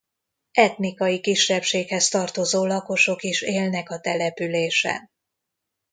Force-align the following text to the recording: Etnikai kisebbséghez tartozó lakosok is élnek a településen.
Etnikai 0.57 1.19
kisebbséghez 1.19 2.09
tartozó 2.09 2.65
lakosok 2.65 3.23
is 3.23 3.41
élnek 3.41 3.89
a 3.89 3.99
településen. 3.99 5.11